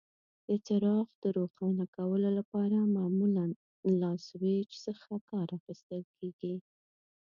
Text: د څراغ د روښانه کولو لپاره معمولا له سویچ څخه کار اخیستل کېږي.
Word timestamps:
د 0.47 0.49
څراغ 0.65 1.07
د 1.23 1.25
روښانه 1.37 1.85
کولو 1.95 2.29
لپاره 2.39 2.77
معمولا 2.95 3.45
له 3.99 4.09
سویچ 4.27 4.69
څخه 4.85 5.11
کار 5.29 5.47
اخیستل 5.59 6.01
کېږي. 6.17 6.55